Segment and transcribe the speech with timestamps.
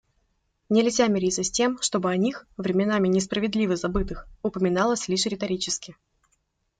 [0.69, 5.95] Нельзя мириться с тем, чтобы о них, временами несправедливо забытых, упоминалось лишь риторически.